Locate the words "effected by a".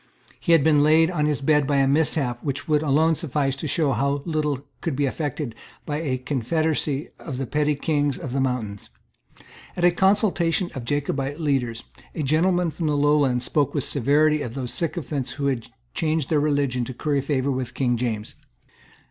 5.05-6.17